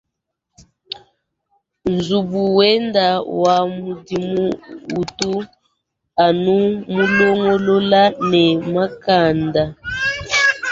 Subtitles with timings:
[1.93, 3.07] Nzubu wenda
[3.41, 4.43] wa mudimu
[5.01, 5.33] utu
[6.25, 6.55] anu
[6.93, 8.43] mulongolola ne
[8.73, 9.63] mankenda.